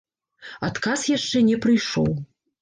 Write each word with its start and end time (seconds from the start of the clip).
Адказ 0.67 1.03
яшчэ 1.17 1.37
не 1.51 1.59
прыйшоў. 1.67 2.11